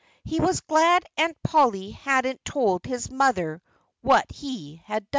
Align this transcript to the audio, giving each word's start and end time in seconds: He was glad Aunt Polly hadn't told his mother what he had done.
He 0.23 0.39
was 0.39 0.61
glad 0.61 1.05
Aunt 1.15 1.37
Polly 1.43 1.91
hadn't 1.91 2.43
told 2.43 2.87
his 2.87 3.11
mother 3.11 3.61
what 4.01 4.25
he 4.31 4.81
had 4.87 5.03
done. 5.03 5.09